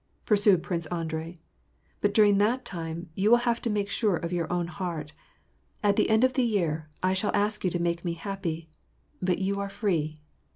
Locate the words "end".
6.09-6.23